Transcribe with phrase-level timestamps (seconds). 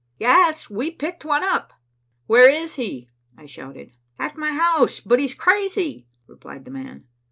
[0.17, 1.73] "Yes, we picked one up."
[2.25, 3.07] "Where is he?"
[3.37, 3.91] I shouted.
[4.17, 7.05] "At my house, but he's crazy," replied the man.